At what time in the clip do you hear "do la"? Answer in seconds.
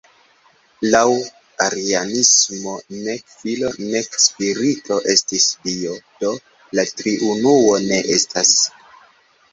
6.25-6.89